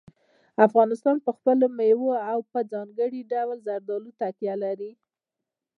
افغانستان 0.67 1.15
په 1.25 1.31
خپلو 1.37 1.65
مېوو 1.77 2.11
او 2.31 2.39
په 2.51 2.59
ځانګړي 2.71 3.21
ډول 3.31 3.57
زردالو 3.67 4.09
تکیه 4.21 4.55
لري. 4.63 4.91